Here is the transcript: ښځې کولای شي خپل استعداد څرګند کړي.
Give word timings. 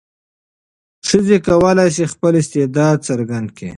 ښځې 1.09 1.37
کولای 1.47 1.89
شي 1.95 2.05
خپل 2.13 2.33
استعداد 2.41 2.97
څرګند 3.07 3.47
کړي. 3.57 3.69